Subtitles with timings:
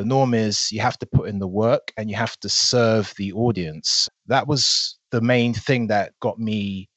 [0.00, 3.12] The norm is you have to put in the work and you have to serve
[3.18, 4.08] the audience.
[4.28, 6.88] That was the main thing that got me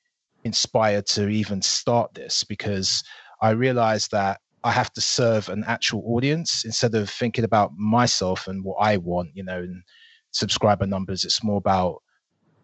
[0.45, 3.03] inspired to even start this because
[3.41, 8.47] I realized that I have to serve an actual audience instead of thinking about myself
[8.47, 9.83] and what I want, you know, and
[10.31, 11.25] subscriber numbers.
[11.25, 12.01] It's more about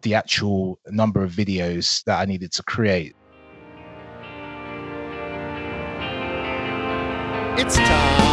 [0.00, 3.14] the actual number of videos that I needed to create.
[7.58, 8.29] It's time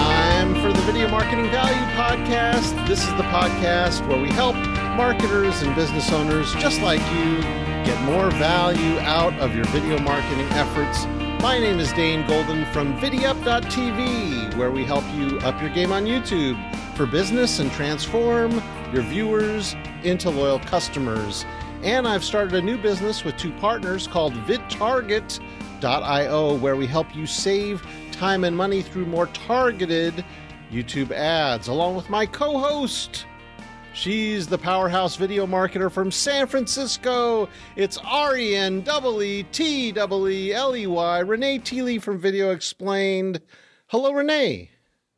[1.28, 2.88] Marketing Value Podcast.
[2.88, 4.56] This is the podcast where we help
[4.96, 7.42] marketers and business owners just like you
[7.84, 11.06] get more value out of your video marketing efforts.
[11.43, 16.06] My name is Dane Golden from VidiUp.tv, where we help you up your game on
[16.06, 16.56] YouTube
[16.96, 21.43] for business and transform your viewers into loyal customers.
[21.84, 27.25] And I've started a new business with two partners called VidTarget.io, where we help you
[27.25, 30.23] save time and money through more targeted
[30.71, 33.26] YouTube ads, along with my co host.
[33.94, 37.50] She's the powerhouse video marketer from San Francisco.
[37.76, 42.20] It's R E N W E T W E L E Y, Renee Teeley from
[42.20, 43.42] Video Explained.
[43.88, 44.70] Hello, Renee.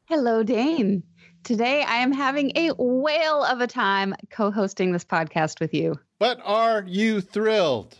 [0.06, 1.03] Hello, Dane.
[1.44, 5.95] Today I am having a whale of a time co hosting this podcast with you.
[6.19, 7.97] But are you thrilled?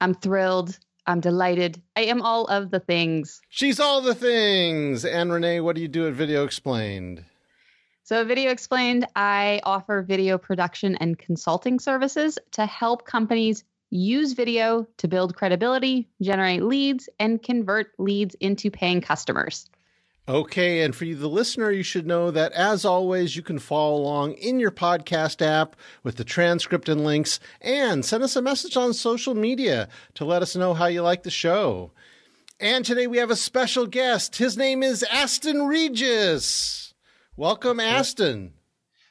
[0.00, 0.78] I'm thrilled.
[1.08, 1.80] I'm delighted.
[1.96, 3.40] I am all of the things.
[3.48, 5.06] She's all the things.
[5.06, 7.24] And Renee, what do you do at Video Explained?
[8.04, 14.86] So, Video Explained, I offer video production and consulting services to help companies use video
[14.98, 19.66] to build credibility, generate leads, and convert leads into paying customers.
[20.28, 23.96] Okay, and for you, the listener, you should know that as always, you can follow
[23.96, 28.76] along in your podcast app with the transcript and links, and send us a message
[28.76, 31.92] on social media to let us know how you like the show.
[32.60, 34.36] And today we have a special guest.
[34.36, 36.92] His name is Asten Regis.
[37.34, 38.52] Welcome, Asten.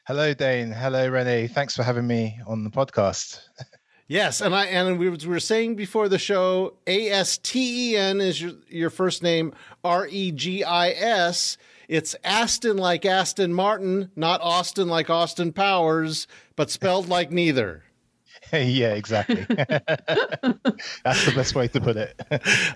[0.06, 0.70] Hello, Dane.
[0.70, 1.48] Hello, Renee.
[1.48, 3.40] Thanks for having me on the podcast.
[4.08, 8.22] Yes, and I and we were saying before the show, A S T E N
[8.22, 9.52] is your your first name,
[9.84, 11.58] R E G I S.
[11.88, 17.82] It's Aston like Aston Martin, not Austin like Austin Powers, but spelled like neither.
[18.52, 19.44] yeah, exactly.
[19.48, 22.18] That's the best way to put it.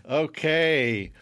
[0.06, 1.12] okay.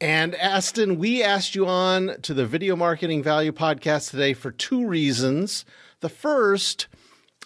[0.00, 4.86] And Asten, we asked you on to the Video Marketing Value podcast today for two
[4.86, 5.64] reasons.
[6.00, 6.86] The first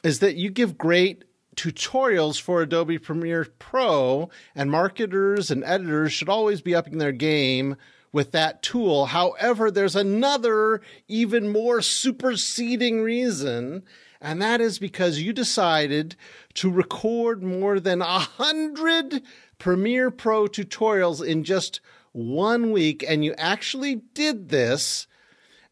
[0.05, 1.25] is that you give great
[1.61, 7.77] tutorials for Adobe Premiere Pro, and marketers and editors should always be upping their game
[8.13, 9.07] with that tool.
[9.07, 13.83] However, there's another, even more superseding reason,
[14.23, 16.17] and that is because you decided
[16.55, 19.21] to record more than a hundred
[19.59, 21.83] Premiere Pro tutorials in just
[22.13, 25.07] one week, and you actually did this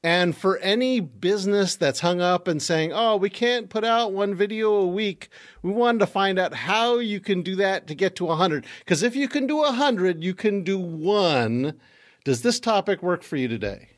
[0.08, 4.34] and for any business that's hung up and saying, oh, we can't put out one
[4.34, 5.28] video a week,
[5.60, 8.64] we wanted to find out how you can do that to get to 100.
[8.78, 11.78] Because if you can do 100, you can do one.
[12.24, 13.90] Does this topic work for you today?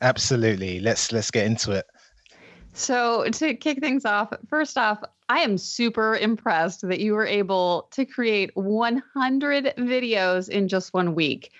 [0.00, 0.80] Absolutely.
[0.80, 1.84] Let's let's get into it.
[2.72, 7.88] So, to kick things off, first off, I am super impressed that you were able
[7.92, 11.52] to create 100 videos in just one week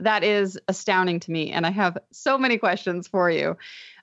[0.00, 3.56] that is astounding to me and i have so many questions for you.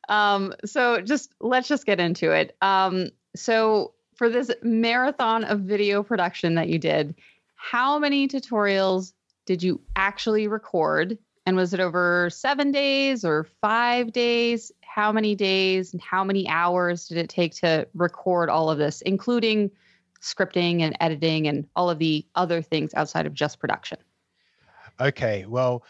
[0.08, 2.56] Um, so just let's just get into it.
[2.62, 7.16] Um, so for this marathon of video production that you did
[7.56, 9.14] how many tutorials
[9.48, 11.18] did you actually record?
[11.48, 14.72] And was it over seven days or five days?
[14.82, 19.02] How many days and how many hours did it take to record all of this
[19.02, 19.72] including
[20.22, 23.98] scripting and editing and all of the other things outside of just production
[25.00, 25.84] Okay, well,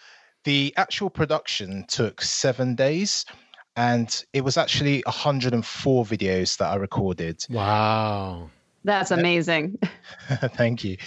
[0.44, 3.26] the actual production took seven days,
[3.76, 7.46] and it was actually 104 videos that I recorded.
[7.50, 8.50] Wow.
[8.86, 9.80] That's amazing.
[10.30, 10.98] Thank you.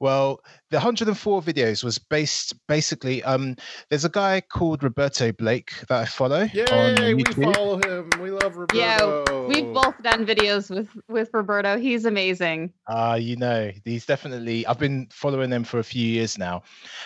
[0.00, 3.22] Well, the 104 videos was based basically.
[3.24, 3.56] Um,
[3.88, 6.42] there's a guy called Roberto Blake that I follow.
[6.52, 8.10] Yay, we follow him.
[8.20, 8.78] We love Roberto.
[8.78, 11.78] Yeah, we've both done videos with with Roberto.
[11.78, 12.72] He's amazing.
[12.86, 14.66] Uh, you know, he's definitely.
[14.66, 16.62] I've been following him for a few years now.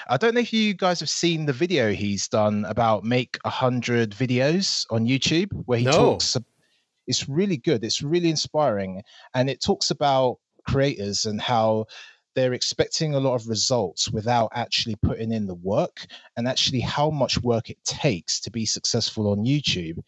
[0.08, 3.50] I don't know if you guys have seen the video he's done about make a
[3.50, 5.92] hundred videos on YouTube, where he no.
[5.92, 6.36] talks
[7.06, 7.84] it's really good.
[7.84, 9.02] It's really inspiring.
[9.34, 11.86] And it talks about creators and how
[12.36, 16.06] they're expecting a lot of results without actually putting in the work
[16.36, 19.98] and actually how much work it takes to be successful on YouTube.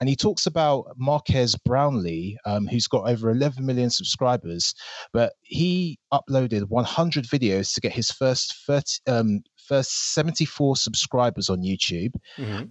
[0.00, 4.74] And he talks about Marques Brownlee, um, who's got over 11 million subscribers,
[5.12, 11.60] but he uploaded 100 videos to get his first 30, um, first 74 subscribers on
[11.60, 12.14] YouTube.
[12.38, 12.64] Mm-hmm.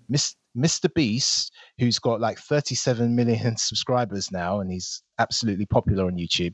[0.56, 0.94] Mr.
[0.94, 6.54] Beast, who's got like 37 million subscribers now, and he's absolutely popular on YouTube.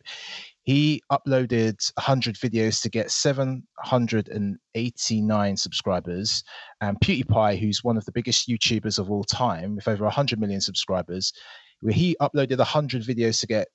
[0.63, 6.43] He uploaded 100 videos to get 789 subscribers.
[6.81, 10.61] And PewDiePie, who's one of the biggest YouTubers of all time, with over 100 million
[10.61, 11.33] subscribers,
[11.81, 13.69] where he uploaded 100 videos to get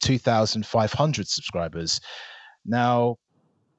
[0.00, 2.00] 2,500 subscribers.
[2.64, 3.16] Now,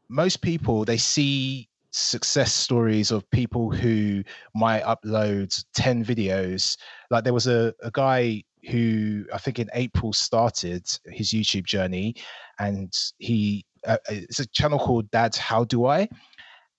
[0.10, 4.24] most people they see success stories of people who
[4.56, 6.77] might upload 10 videos.
[7.09, 12.15] Like there was a, a guy who I think in April started his YouTube journey,
[12.59, 16.09] and he uh, it's a channel called Dad How Do I,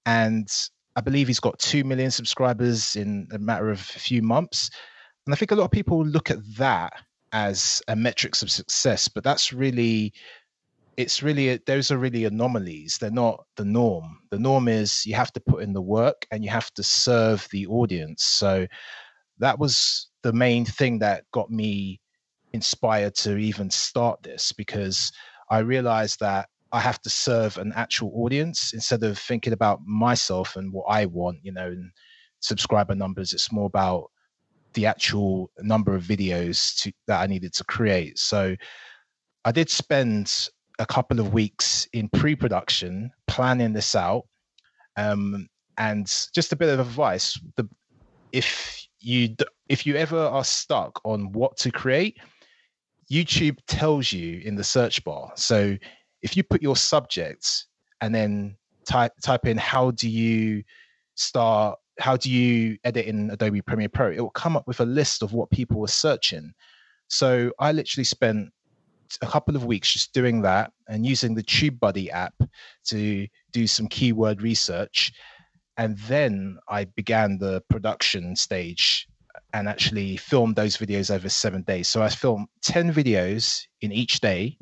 [0.06, 0.48] and
[0.96, 4.70] I believe he's got two million subscribers in a matter of a few months.
[5.26, 6.92] And I think a lot of people look at that
[7.32, 10.12] as a metrics of success, but that's really
[10.96, 12.98] it's really a, those are really anomalies.
[12.98, 14.18] They're not the norm.
[14.30, 17.46] The norm is you have to put in the work and you have to serve
[17.50, 18.24] the audience.
[18.24, 18.66] So
[19.38, 22.00] that was the main thing that got me
[22.52, 25.12] inspired to even start this because
[25.50, 30.56] i realized that i have to serve an actual audience instead of thinking about myself
[30.56, 31.92] and what i want you know and
[32.40, 33.32] subscriber numbers.
[33.32, 34.10] It's more about
[34.72, 38.18] the actual number of videos to, that i needed to create.
[38.18, 38.56] So
[39.44, 40.48] i did spend
[40.80, 44.24] a couple of weeks in pre-production planning this out
[44.96, 45.46] um,
[45.78, 47.68] and just a bit of advice the
[48.32, 49.34] if you
[49.68, 52.18] if you ever are stuck on what to create
[53.10, 55.32] youtube tells you in the search bar.
[55.34, 55.76] So
[56.22, 57.66] if you put your subject
[58.00, 58.56] and then
[58.86, 60.62] type type in how do you
[61.16, 64.86] start how do you edit in adobe premiere pro it will come up with a
[64.86, 66.52] list of what people were searching.
[67.08, 68.50] So i literally spent
[69.22, 72.34] a couple of weeks just doing that and using the TubeBuddy app
[72.86, 75.12] to do some keyword research.
[75.76, 79.08] And then I began the production stage
[79.52, 81.88] and actually filmed those videos over seven days.
[81.88, 84.56] So I filmed 10 videos in each day.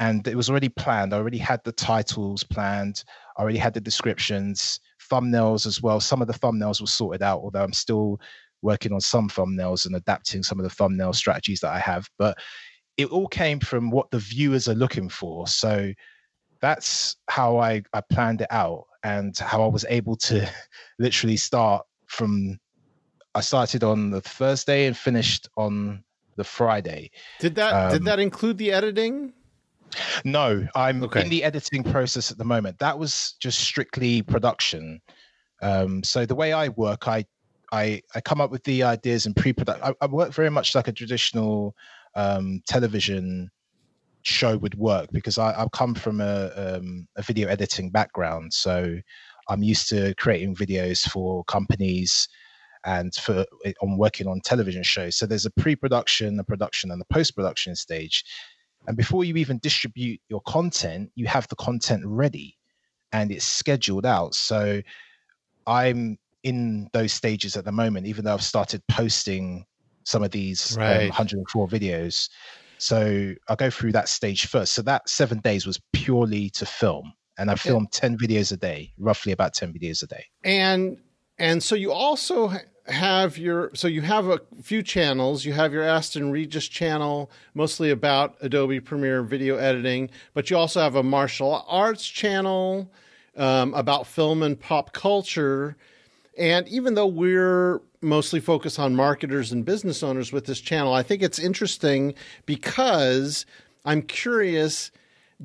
[0.00, 1.14] And it was already planned.
[1.14, 3.04] I already had the titles planned.
[3.36, 6.00] I already had the descriptions, thumbnails as well.
[6.00, 8.18] Some of the thumbnails were sorted out, although I'm still
[8.62, 12.08] working on some thumbnails and adapting some of the thumbnail strategies that I have.
[12.18, 12.36] But
[13.02, 15.46] it all came from what the viewers are looking for.
[15.46, 15.92] So
[16.60, 20.48] that's how I, I planned it out and how I was able to
[20.98, 22.58] literally start from
[23.34, 26.04] I started on the Thursday and finished on
[26.36, 27.10] the Friday.
[27.40, 29.32] Did that um, did that include the editing?
[30.24, 31.22] No, I'm okay.
[31.22, 32.78] in the editing process at the moment.
[32.78, 35.00] That was just strictly production.
[35.60, 37.24] Um, so the way I work, I
[37.72, 39.82] I I come up with the ideas and pre-production.
[39.82, 41.74] I, I work very much like a traditional
[42.14, 43.50] um, television
[44.22, 48.52] show would work because I, have come from a, um, a video editing background.
[48.52, 48.98] So
[49.48, 52.28] I'm used to creating videos for companies
[52.84, 53.44] and for
[53.80, 55.16] on working on television shows.
[55.16, 58.24] So there's a pre-production, a production, and a post-production stage.
[58.88, 62.56] And before you even distribute your content, you have the content ready
[63.12, 64.34] and it's scheduled out.
[64.34, 64.82] So
[65.66, 69.64] I'm in those stages at the moment, even though I've started posting
[70.04, 71.02] some of these um, right.
[71.02, 72.28] um, 104 videos.
[72.78, 74.74] So I'll go through that stage first.
[74.74, 78.00] So that seven days was purely to film, and I filmed yeah.
[78.00, 80.24] 10 videos a day, roughly about 10 videos a day.
[80.42, 80.98] And
[81.38, 82.52] and so you also
[82.86, 85.44] have your so you have a few channels.
[85.44, 90.80] You have your Asten Regis channel, mostly about Adobe Premiere video editing, but you also
[90.80, 92.90] have a martial arts channel
[93.36, 95.76] um, about film and pop culture.
[96.38, 101.02] And even though we're mostly focused on marketers and business owners with this channel, I
[101.02, 102.14] think it's interesting
[102.46, 103.46] because
[103.84, 104.90] I'm curious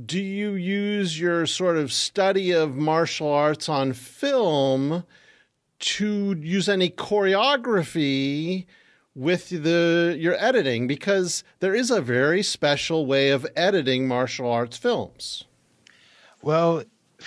[0.05, 5.03] do you use your sort of study of martial arts on film
[5.79, 8.65] to use any choreography
[9.15, 14.77] with the your editing because there is a very special way of editing martial arts
[14.77, 15.43] films.
[16.43, 16.83] Well,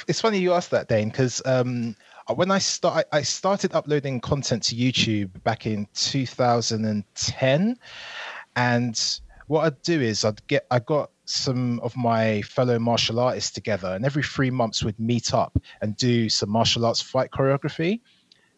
[0.07, 1.97] it's funny you asked that, Dane, because um,
[2.35, 7.77] when I start, I started uploading content to YouTube back in 2010,
[8.57, 13.51] and what I'd do is I'd get I got some of my fellow martial artists
[13.51, 18.01] together, and every three months we'd meet up and do some martial arts fight choreography,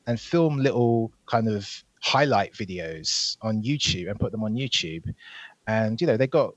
[0.07, 5.15] and film little kind of highlight videos on YouTube and put them on YouTube,
[5.67, 6.55] and you know they got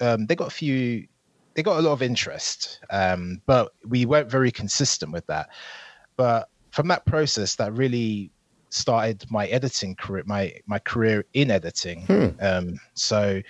[0.00, 1.06] um, they got a few
[1.54, 5.48] they got a lot of interest, um, but we weren't very consistent with that.
[6.16, 8.30] But from that process, that really
[8.70, 12.02] started my editing career, my my career in editing.
[12.06, 12.28] Hmm.
[12.40, 13.40] Um, so,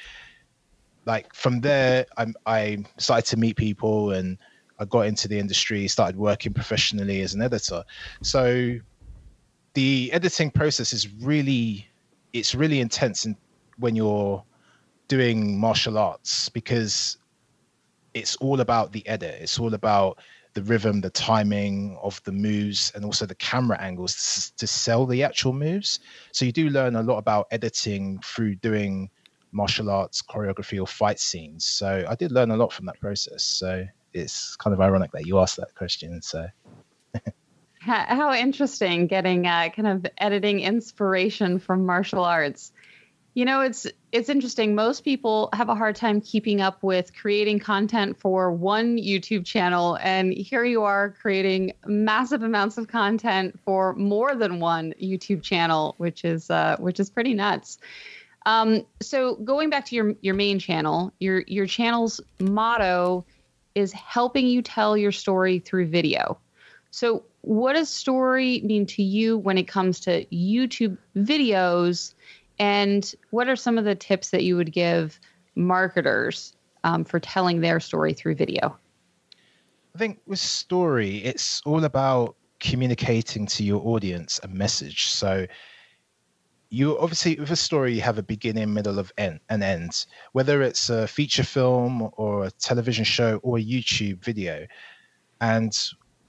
[1.06, 4.36] like from there, I, I started to meet people, and
[4.78, 7.84] I got into the industry, started working professionally as an editor.
[8.22, 8.78] So,
[9.74, 11.88] the editing process is really
[12.32, 13.36] it's really intense in,
[13.78, 14.42] when you're
[15.06, 17.18] doing martial arts because
[18.14, 19.36] it's all about the edit.
[19.40, 20.18] It's all about
[20.54, 25.06] the rhythm, the timing of the moves, and also the camera angles to, to sell
[25.06, 26.00] the actual moves.
[26.32, 29.10] So you do learn a lot about editing through doing
[29.52, 31.64] martial arts choreography or fight scenes.
[31.64, 33.42] So I did learn a lot from that process.
[33.42, 36.20] So it's kind of ironic that you asked that question.
[36.22, 36.46] So.
[37.80, 42.72] How interesting getting uh, kind of editing inspiration from martial arts.
[43.34, 44.74] You know, it's it's interesting.
[44.74, 49.96] Most people have a hard time keeping up with creating content for one YouTube channel,
[50.02, 55.94] and here you are creating massive amounts of content for more than one YouTube channel,
[55.96, 57.78] which is uh, which is pretty nuts.
[58.44, 63.24] Um, so going back to your your main channel, your your channel's motto
[63.74, 66.38] is helping you tell your story through video.
[66.90, 72.12] So, what does story mean to you when it comes to YouTube videos?
[72.62, 75.18] And what are some of the tips that you would give
[75.56, 76.54] marketers
[76.84, 78.78] um, for telling their story through video?
[79.96, 85.10] I think with story, it's all about communicating to your audience a message.
[85.10, 85.44] So
[86.70, 90.06] you obviously with a story you have a beginning, middle of end and end.
[90.30, 94.68] Whether it's a feature film or a television show or a YouTube video,
[95.40, 95.76] and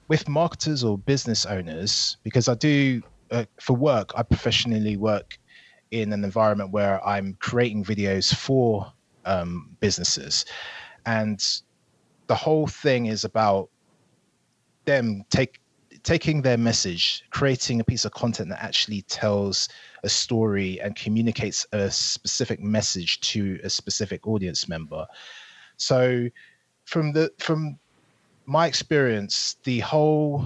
[0.08, 5.38] with marketers or business owners, because I do uh, for work, I professionally work
[5.94, 8.92] in an environment where I'm creating videos for
[9.26, 10.46] um, businesses,
[11.06, 11.44] and
[12.28, 13.70] the whole thing is about
[14.86, 15.60] them take
[16.02, 19.70] taking their message, creating a piece of content that actually tells
[20.04, 25.06] a story and communicates a specific message to a specific audience member.
[25.78, 26.28] So,
[26.86, 27.80] from the from
[28.46, 30.46] my experience, the whole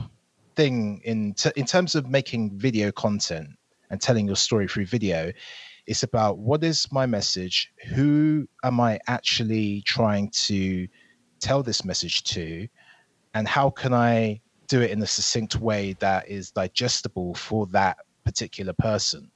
[0.55, 3.56] thing in t- in terms of making video content
[3.89, 5.31] and telling your story through video
[5.87, 7.71] it's about what is my message?
[7.87, 10.87] Who am i actually trying to
[11.39, 12.67] tell this message to?
[13.33, 17.97] And how can i do it in a succinct way that is digestible for that
[18.25, 19.31] particular person?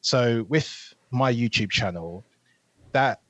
[0.00, 2.24] So with my youtube channel
[2.92, 3.20] that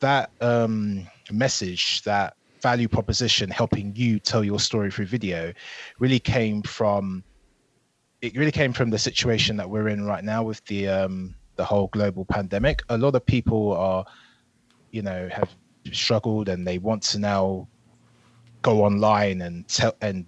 [0.00, 5.52] that um, message that value proposition helping you tell your story through video
[5.98, 7.22] really came from
[8.22, 11.64] it really came from the situation that we're in right now with the um, the
[11.64, 12.80] whole global pandemic.
[12.88, 14.04] A lot of people are,
[14.92, 15.50] you know, have
[15.90, 17.68] struggled and they want to now
[18.62, 20.26] go online and tell and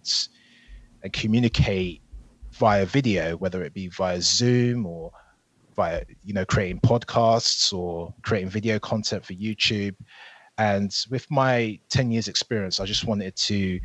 [1.05, 2.03] and communicate
[2.51, 5.13] via video, whether it be via Zoom or
[5.77, 9.95] via you know creating podcasts or creating video content for YouTube.
[10.59, 13.81] And with my 10 years experience, I just wanted to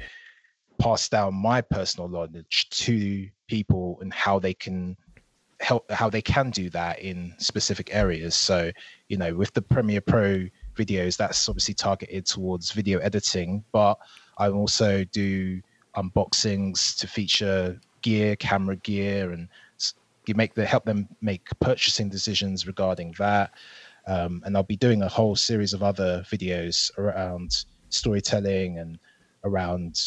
[0.79, 4.95] pass down my personal knowledge to people and how they can
[5.59, 8.35] help how they can do that in specific areas.
[8.35, 8.71] So
[9.09, 13.95] you know with the premiere pro videos that's obviously targeted towards video editing but
[14.37, 15.61] i also do
[15.97, 19.49] unboxings to feature gear camera gear and
[20.29, 23.51] you make the help them make purchasing decisions regarding that.
[24.07, 28.99] Um, and I'll be doing a whole series of other videos around storytelling and
[29.43, 29.99] around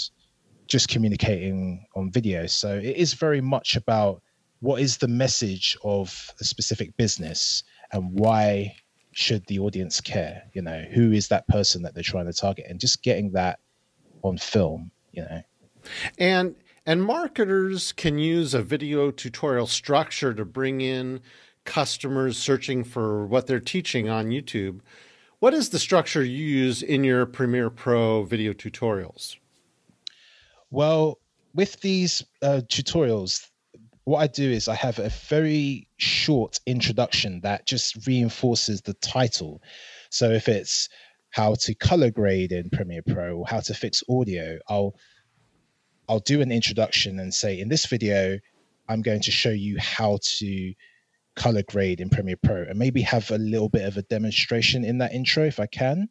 [0.73, 2.47] just communicating on video.
[2.47, 4.23] So it is very much about
[4.61, 7.63] what is the message of a specific business
[7.93, 8.75] and why
[9.13, 10.45] should the audience care?
[10.55, 13.61] You know, who is that person that they're trying to target and just getting that
[14.23, 15.43] on film, you know.
[16.17, 16.55] And
[16.87, 21.21] and marketers can use a video tutorial structure to bring in
[21.65, 24.81] customers searching for what they're teaching on YouTube.
[25.39, 29.37] What is the structure you use in your Premiere Pro video tutorials?
[30.73, 31.19] Well,
[31.55, 33.47] with these uh, tutorials,
[34.05, 39.61] what I do is I have a very short introduction that just reinforces the title.
[40.09, 40.89] So if it's
[41.29, 44.97] how to color grade in Premiere Pro or how to fix audio, I'll
[46.09, 48.39] I'll do an introduction and say in this video
[48.89, 50.73] I'm going to show you how to
[51.37, 54.99] color grade in Premiere Pro and maybe have a little bit of a demonstration in
[54.99, 56.09] that intro if I can.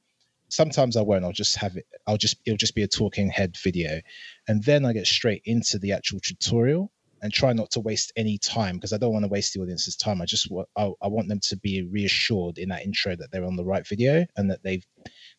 [0.51, 1.24] Sometimes I won't.
[1.24, 1.86] I'll just have it.
[2.05, 4.01] I'll just it'll just be a talking head video,
[4.50, 6.91] and then I get straight into the actual tutorial
[7.22, 9.96] and try not to waste any time because I don't want to waste the audience's
[9.96, 10.22] time.
[10.22, 13.46] I just want I, I want them to be reassured in that intro that they're
[13.46, 14.86] on the right video and that they've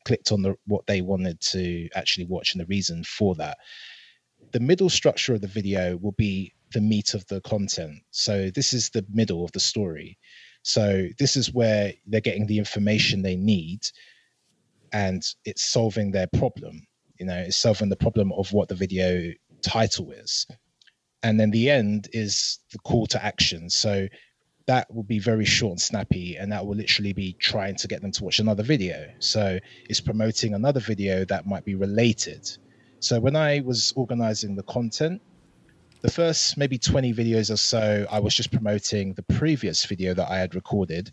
[0.06, 3.58] clicked on the what they wanted to actually watch and the reason for that.
[4.52, 7.98] The middle structure of the video will be the meat of the content.
[8.12, 10.18] So this is the middle of the story.
[10.62, 13.82] So this is where they're getting the information they need
[14.92, 16.86] and it's solving their problem.
[17.18, 19.32] You know, it's solving the problem of what the video
[19.62, 20.46] title is.
[21.22, 23.70] and then the end is the call to action.
[23.70, 24.08] So
[24.66, 28.00] that will be very short and snappy, and that will literally be trying to get
[28.02, 29.10] them to watch another video.
[29.18, 29.58] So
[29.88, 32.48] it's promoting another video that might be related.
[33.00, 35.20] So when I was organizing the content,
[36.02, 40.30] the first maybe 20 videos or so, I was just promoting the previous video that
[40.30, 41.10] I had recorded.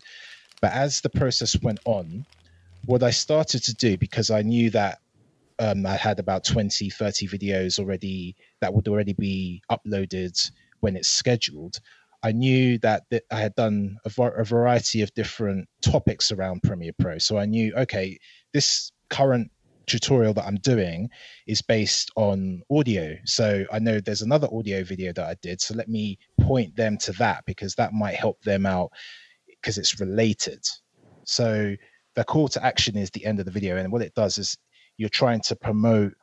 [0.62, 2.25] But as the process went on,
[2.86, 5.00] what I started to do, because I knew that
[5.59, 11.09] um, I had about 20, 30 videos already that would already be uploaded when it's
[11.09, 11.79] scheduled.
[12.24, 16.93] I knew that, that I had done a, a variety of different topics around Premiere
[16.98, 17.17] Pro.
[17.17, 18.19] So I knew, okay,
[18.53, 19.51] this current
[19.86, 21.09] tutorial that I'm doing
[21.48, 23.15] is based on audio.
[23.25, 25.59] So I know there's another audio video that I did.
[25.62, 28.91] So let me point them to that because that might help them out
[29.48, 30.65] because it's related.
[31.25, 31.75] So
[32.19, 33.77] the call to action is the end of the video.
[33.77, 34.57] And what it does is
[34.97, 36.13] you're trying to promote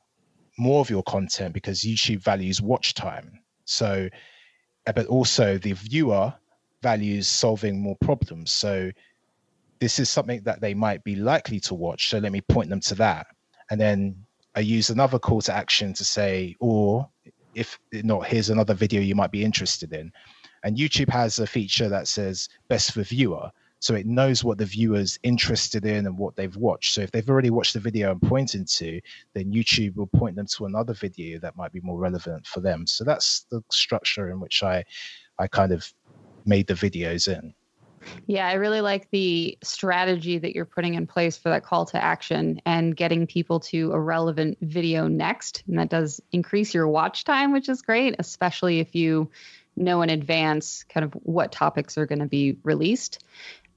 [0.59, 3.41] more of your content because YouTube values watch time.
[3.65, 4.07] So,
[4.87, 6.35] uh, but also the viewer
[6.83, 8.53] values solving more problems.
[8.53, 8.91] So,
[9.79, 12.11] this is something that they might be likely to watch.
[12.11, 13.29] So, let me point them to that.
[13.71, 14.17] And then
[14.55, 17.09] I use another call to action to say, or
[17.55, 20.13] if not, here's another video you might be interested in.
[20.63, 23.51] And YouTube has a feature that says best for viewer.
[23.87, 26.93] So it knows what the viewer's interested in and what they've watched.
[26.93, 29.01] So if they've already watched the video I'm pointing to,
[29.33, 32.89] then YouTube will point them to another video that might be more relevant for them.
[32.89, 34.83] So that's the structure in which I
[35.39, 35.89] I kind of
[36.45, 37.55] made the videos in.
[38.27, 42.03] Yeah, I really like the strategy that you're putting in place for that call to
[42.03, 45.63] action and getting people to a relevant video next.
[45.69, 49.31] And that does increase your watch time, which is great, especially if you
[49.77, 53.23] know in advance kind of what topics are going to be released.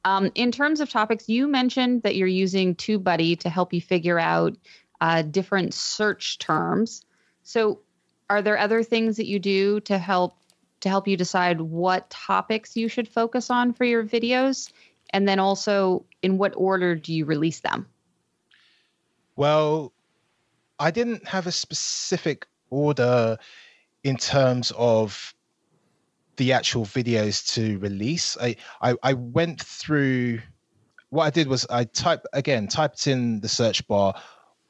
[0.05, 4.19] Um, in terms of topics, you mentioned that you're using TubeBuddy to help you figure
[4.19, 4.57] out
[5.01, 7.05] uh, different search terms.
[7.43, 7.81] So,
[8.29, 10.37] are there other things that you do to help
[10.81, 14.71] to help you decide what topics you should focus on for your videos?
[15.11, 17.87] And then also, in what order do you release them?
[19.35, 19.93] Well,
[20.79, 23.37] I didn't have a specific order
[24.03, 25.33] in terms of
[26.39, 28.37] the actual videos to release.
[28.41, 30.39] I, I, I went through
[31.09, 34.15] what I did was I typed again, typed in the search bar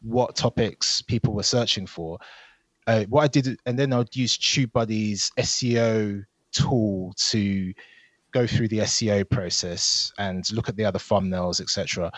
[0.01, 2.17] what topics people were searching for.
[2.87, 7.73] Uh, what I did, and then I'd use TubeBuddy's SEO tool to
[8.31, 12.11] go through the SEO process and look at the other thumbnails, etc.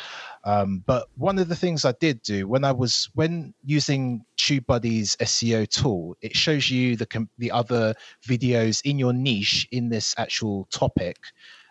[0.43, 5.15] Um, but one of the things I did do when I was when using TubeBuddy's
[5.17, 7.93] SEO tool, it shows you the the other
[8.27, 11.17] videos in your niche in this actual topic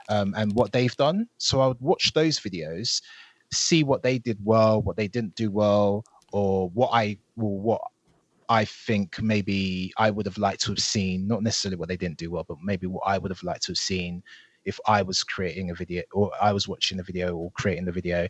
[0.08, 1.28] um, and what they've done.
[1.38, 3.02] So I would watch those videos,
[3.52, 7.80] see what they did well, what they didn't do well, or what I well, what
[8.50, 12.18] I think maybe I would have liked to have seen, not necessarily what they didn't
[12.18, 14.24] do well, but maybe what I would have liked to have seen
[14.64, 17.92] if I was creating a video or I was watching a video or creating the
[17.92, 18.26] video.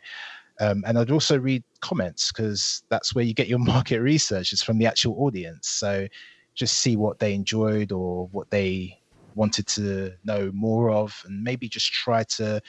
[0.60, 4.62] Um, and I'd also read comments because that's where you get your market research is
[4.62, 5.68] from the actual audience.
[5.68, 6.06] So
[6.54, 8.98] just see what they enjoyed or what they
[9.34, 12.60] wanted to know more of, and maybe just try to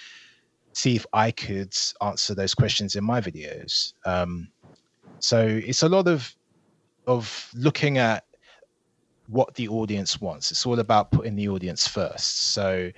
[0.74, 3.92] see if I could answer those questions in my videos.
[4.06, 4.48] Um,
[5.20, 6.34] so it's a lot of
[7.12, 8.26] of looking at
[9.28, 10.52] what the audience wants.
[10.52, 12.54] It's all about putting the audience first.
[12.54, 12.92] So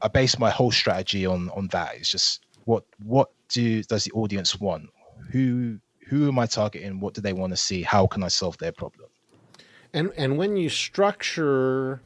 [0.00, 1.96] I base my whole strategy on on that.
[1.96, 4.88] It's just what what do does the audience want?
[5.32, 7.00] Who who am I targeting?
[7.00, 7.82] What do they want to see?
[7.82, 9.08] How can I solve their problem?
[9.92, 12.00] And and when you structure,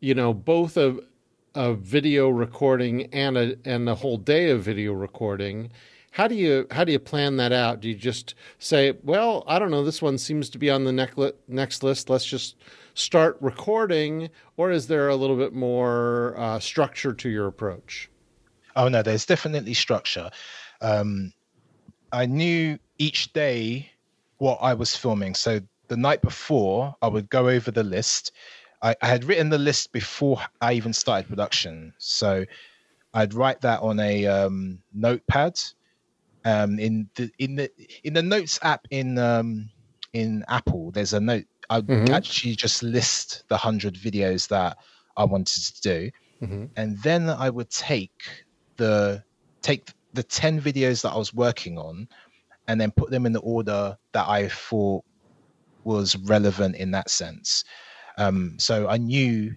[0.00, 0.98] you know, both a
[1.54, 5.70] a video recording and a and a whole day of video recording,
[6.12, 7.80] how do you how do you plan that out?
[7.80, 10.92] Do you just say, well, I don't know, this one seems to be on the
[10.92, 12.10] next next list.
[12.10, 12.56] Let's just
[12.94, 18.10] start recording, or is there a little bit more uh, structure to your approach?
[18.76, 20.30] Oh no, there's definitely structure.
[20.82, 21.32] Um,
[22.12, 23.90] I knew each day
[24.36, 25.34] what I was filming.
[25.34, 28.32] So the night before, I would go over the list.
[28.82, 31.94] I, I had written the list before I even started production.
[31.96, 32.44] So
[33.14, 35.58] I'd write that on a um, notepad
[36.44, 37.70] um, in the in the
[38.04, 39.70] in the notes app in um,
[40.12, 41.44] in Apple, there's a note.
[41.70, 42.12] I mm-hmm.
[42.12, 44.76] actually just list the hundred videos that
[45.16, 46.10] I wanted to do,
[46.42, 46.64] mm-hmm.
[46.76, 48.22] and then I would take
[48.76, 49.22] the
[49.62, 52.08] take the ten videos that I was working on,
[52.68, 55.04] and then put them in the order that I thought
[55.84, 57.64] was relevant in that sense.
[58.18, 59.54] Um, so I knew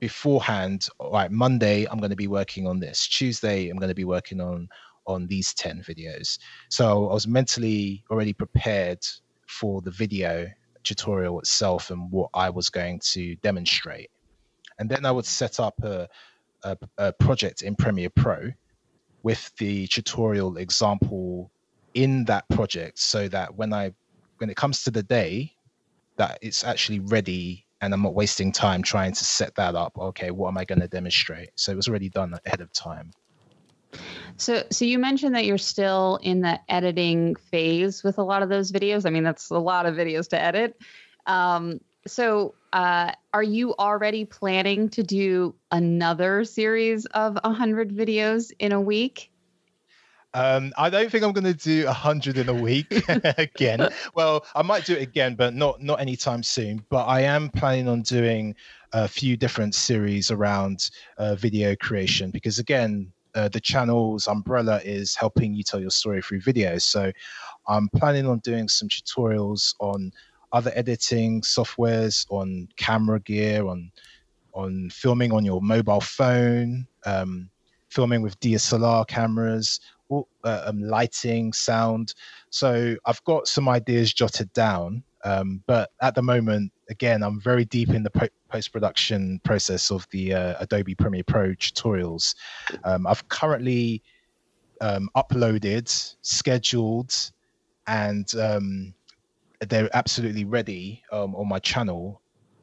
[0.00, 3.06] beforehand, all right, Monday I'm going to be working on this.
[3.08, 4.68] Tuesday I'm going to be working on
[5.08, 6.38] on these 10 videos.
[6.68, 9.00] So I was mentally already prepared
[9.46, 10.46] for the video
[10.84, 14.10] tutorial itself and what I was going to demonstrate.
[14.78, 16.08] And then I would set up a,
[16.62, 18.52] a, a project in Premiere Pro
[19.22, 21.50] with the tutorial example
[21.94, 23.92] in that project so that when I
[24.36, 25.52] when it comes to the day
[26.16, 29.96] that it's actually ready and I'm not wasting time trying to set that up.
[29.98, 31.50] Okay, what am I going to demonstrate?
[31.54, 33.12] So it was already done ahead of time.
[34.36, 38.48] So, so you mentioned that you're still in the editing phase with a lot of
[38.48, 39.04] those videos.
[39.04, 40.80] I mean, that's a lot of videos to edit.
[41.26, 48.72] Um, so, uh, are you already planning to do another series of 100 videos in
[48.72, 49.30] a week?
[50.34, 52.86] Um, I don't think I'm going to do 100 in a week
[53.38, 53.88] again.
[54.14, 56.84] well, I might do it again, but not not anytime soon.
[56.90, 58.54] But I am planning on doing
[58.92, 65.14] a few different series around uh, video creation because, again, uh, the channel's umbrella is
[65.14, 66.82] helping you tell your story through videos.
[66.82, 67.12] So
[67.68, 70.12] I'm planning on doing some tutorials on
[70.52, 73.92] other editing softwares, on camera gear, on
[74.54, 77.48] on filming on your mobile phone, um,
[77.90, 79.78] filming with DSLR cameras,
[80.10, 82.14] uh, um, lighting, sound.
[82.50, 87.64] So I've got some ideas jotted down, um, but at the moment, again, I'm very
[87.64, 92.34] deep in the po- post production process of the uh, Adobe Premiere Pro tutorials.
[92.84, 94.02] Um, I've currently
[94.80, 95.88] um, uploaded,
[96.22, 97.12] scheduled,
[97.86, 98.94] and um,
[99.60, 102.20] they're absolutely ready um, on my channel.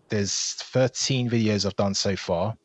[0.10, 2.56] There's 13 videos I've done so far.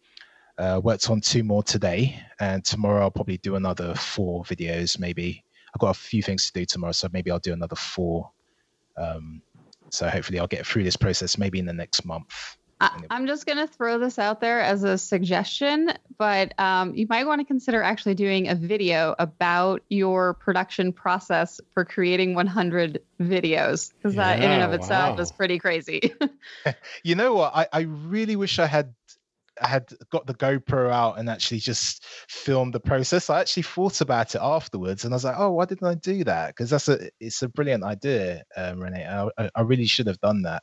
[0.59, 4.99] Uh, worked on two more today, and tomorrow I'll probably do another four videos.
[4.99, 5.43] Maybe
[5.75, 8.31] I've got a few things to do tomorrow, so maybe I'll do another four.
[8.97, 9.41] Um,
[9.91, 12.57] so hopefully I'll get through this process maybe in the next month.
[12.81, 17.07] I, am just going to throw this out there as a suggestion, but um, you
[17.09, 23.03] might want to consider actually doing a video about your production process for creating 100
[23.21, 25.23] videos, because yeah, that in and of itself wow.
[25.23, 26.15] is pretty crazy.
[27.05, 27.55] you know what?
[27.55, 28.95] I, I really wish I had
[29.61, 33.31] I had got the GoPro out and actually just filmed the process.
[33.31, 36.25] I actually thought about it afterwards, and I was like, "Oh, why didn't I do
[36.25, 39.07] that?" Because that's a it's a brilliant idea, um, Renee.
[39.07, 40.63] I, I, really should have done that.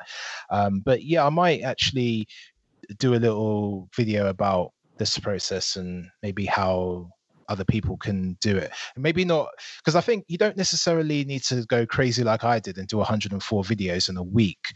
[0.49, 2.27] Um, but yeah, I might actually
[2.97, 7.10] do a little video about this process and maybe how
[7.49, 8.71] other people can do it.
[8.95, 9.47] Maybe not
[9.79, 12.97] because I think you don't necessarily need to go crazy like I did and do
[12.97, 14.73] 104 videos in a week.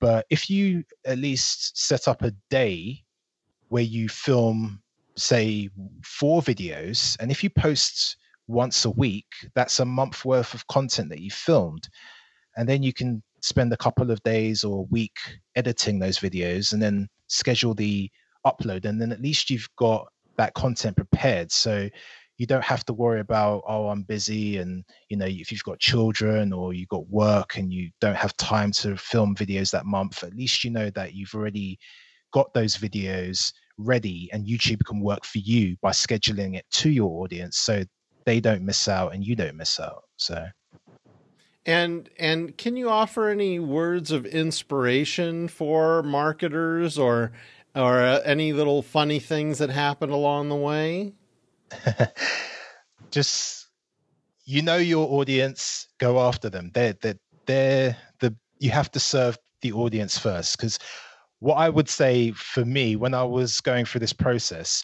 [0.00, 3.03] But if you at least set up a day
[3.74, 4.80] where you film,
[5.16, 5.68] say,
[6.04, 11.08] four videos, and if you post once a week, that's a month worth of content
[11.08, 11.88] that you filmed.
[12.56, 15.16] And then you can spend a couple of days or a week
[15.56, 18.08] editing those videos and then schedule the
[18.46, 18.84] upload.
[18.84, 20.06] And then at least you've got
[20.36, 21.50] that content prepared.
[21.50, 21.88] So
[22.38, 24.58] you don't have to worry about, oh, I'm busy.
[24.58, 28.36] And, you know, if you've got children or you've got work and you don't have
[28.36, 31.76] time to film videos that month, at least you know that you've already
[32.34, 37.22] got those videos ready and YouTube can work for you by scheduling it to your
[37.22, 37.84] audience so
[38.26, 40.02] they don't miss out and you don't miss out.
[40.16, 40.44] So
[41.64, 47.32] and and can you offer any words of inspiration for marketers or
[47.74, 51.14] or uh, any little funny things that happened along the way?
[53.10, 53.68] Just
[54.44, 56.70] you know your audience, go after them.
[56.74, 60.78] They're they're they're the you have to serve the audience first because
[61.44, 64.82] what I would say for me when I was going through this process,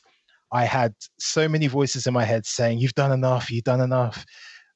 [0.52, 4.26] I had so many voices in my head saying, You've done enough, you've done enough.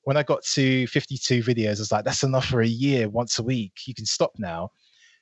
[0.04, 3.38] When I got to 52 videos, I was like, That's enough for a year, once
[3.38, 3.72] a week.
[3.86, 4.70] You can stop now.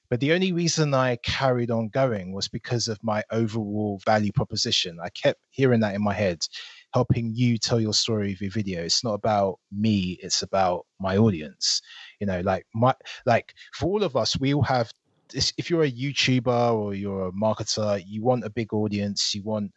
[0.09, 4.99] But the only reason I carried on going was because of my overall value proposition.
[5.03, 6.47] I kept hearing that in my head,
[6.95, 8.85] helping you tell your story your video.
[8.85, 11.81] It's not about me, it's about my audience.
[12.21, 12.95] You know, like my
[13.27, 14.93] like for all of us, we all have
[15.35, 19.73] if you're a YouTuber or you're a marketer, you want a big audience, you want,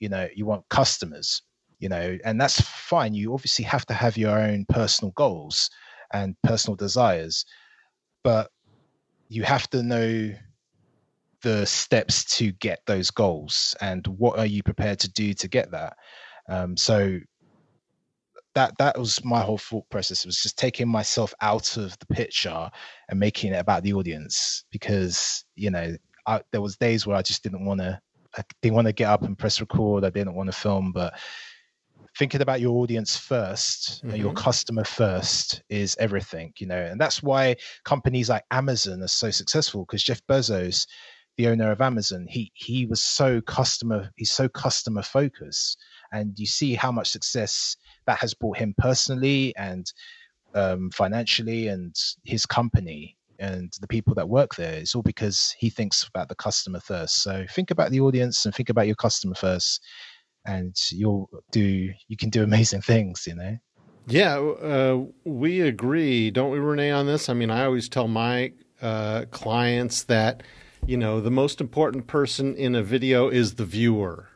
[0.00, 1.42] you know, you want customers,
[1.78, 3.14] you know, and that's fine.
[3.14, 5.70] You obviously have to have your own personal goals
[6.12, 7.44] and personal desires,
[8.24, 8.50] but
[9.28, 10.32] you have to know
[11.42, 15.70] the steps to get those goals and what are you prepared to do to get
[15.70, 15.96] that.
[16.48, 17.18] Um, so
[18.54, 20.24] that that was my whole thought process.
[20.24, 22.70] It was just taking myself out of the picture
[23.08, 27.22] and making it about the audience because you know I, there was days where I
[27.22, 28.00] just didn't want to.
[28.36, 30.04] I didn't want to get up and press record.
[30.04, 31.14] I didn't want to film, but
[32.18, 34.16] thinking about your audience 1st mm-hmm.
[34.16, 39.30] your customer first is everything you know and that's why companies like amazon are so
[39.30, 40.86] successful because jeff bezos
[41.36, 45.78] the owner of amazon he he was so customer he's so customer focused
[46.12, 47.76] and you see how much success
[48.08, 49.92] that has brought him personally and
[50.54, 51.94] um, financially and
[52.24, 56.34] his company and the people that work there, it's all because he thinks about the
[56.34, 57.22] customer first.
[57.22, 59.84] So think about the audience and think about your customer first,
[60.46, 63.56] and you'll do you can do amazing things, you know.
[64.06, 67.28] Yeah, uh, we agree, don't we, Renee, on this?
[67.28, 70.42] I mean, I always tell my uh, clients that
[70.86, 74.30] you know the most important person in a video is the viewer.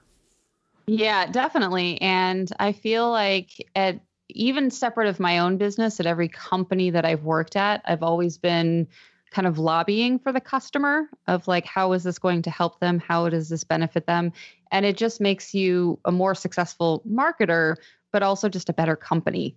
[0.94, 6.28] Yeah, definitely, and I feel like at even separate of my own business, at every
[6.28, 8.88] company that I've worked at, I've always been
[9.30, 12.98] kind of lobbying for the customer of like how is this going to help them?
[12.98, 14.32] How does this benefit them?
[14.70, 17.76] And it just makes you a more successful marketer
[18.12, 19.56] but also just a better company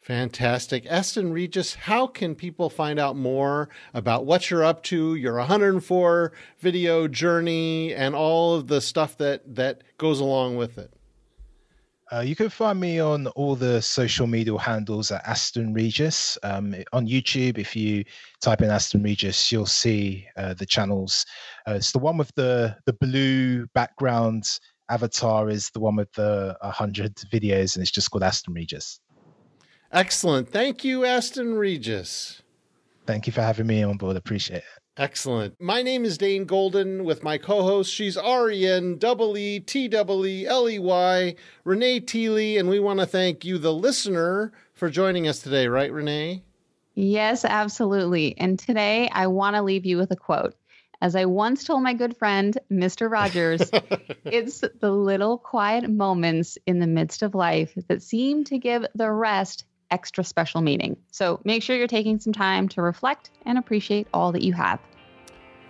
[0.00, 0.86] Fantastic.
[0.86, 6.32] Asten Regis, how can people find out more about what you're up to, your 104
[6.60, 10.92] video journey, and all of the stuff that, that goes along with it?
[12.10, 16.38] Uh, you can find me on all the social media handles at Asten Regis.
[16.42, 18.02] Um, on YouTube, if you
[18.40, 21.26] type in Asten Regis, you'll see uh, the channels.
[21.66, 24.58] Uh, it's the one with the the blue background
[24.88, 29.00] avatar is the one with the 100 videos, and it's just called Asten Regis.
[29.90, 30.50] Excellent.
[30.50, 32.42] Thank you, Asten Regis.
[33.06, 34.16] Thank you for having me on board.
[34.16, 34.64] Appreciate it.
[34.98, 35.54] Excellent.
[35.60, 37.92] My name is Dane Golden with my co host.
[37.92, 42.68] She's R E N E E T E E L E Y, Renee Teeley, and
[42.68, 46.42] we want to thank you, the listener, for joining us today, right, Renee?
[46.94, 48.36] Yes, absolutely.
[48.38, 50.56] And today I want to leave you with a quote.
[51.00, 53.08] As I once told my good friend, Mr.
[53.08, 53.70] Rogers,
[54.24, 59.10] it's the little quiet moments in the midst of life that seem to give the
[59.10, 60.96] rest extra special meaning.
[61.10, 64.80] So make sure you're taking some time to reflect and appreciate all that you have.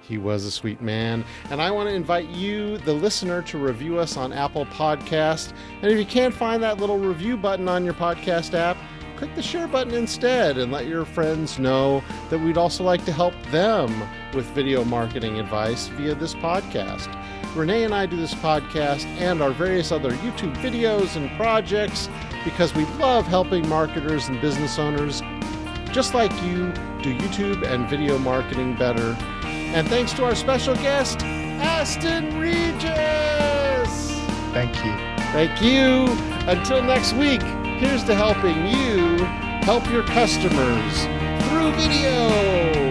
[0.02, 1.24] He was a sweet man.
[1.50, 5.52] And I want to invite you, the listener, to review us on Apple Podcast.
[5.83, 8.78] And if you can't find that little review button on your podcast app,
[9.16, 13.12] click the share button instead and let your friends know that we'd also like to
[13.12, 13.92] help them
[14.33, 17.12] with video marketing advice via this podcast.
[17.54, 22.09] Renee and I do this podcast and our various other YouTube videos and projects
[22.44, 25.22] because we love helping marketers and business owners
[25.92, 26.72] just like you
[27.03, 29.16] do YouTube and video marketing better.
[29.44, 34.12] And thanks to our special guest, Asten Regis.
[34.53, 34.92] Thank you.
[35.33, 36.07] Thank you.
[36.48, 37.42] Until next week,
[37.79, 39.24] here's to helping you
[39.64, 41.05] help your customers
[41.48, 42.88] through video.